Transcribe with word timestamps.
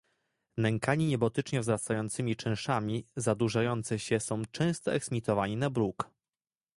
Nękani 0.57 1.05
niebotycznie 1.07 1.61
wzrastającymi 1.61 2.35
czynszami, 2.35 3.05
zadłużający 3.15 3.99
się, 3.99 4.19
są 4.19 4.41
często 4.51 4.93
eksmitowani 4.93 5.57
na 5.57 5.69
bruk 5.69 6.09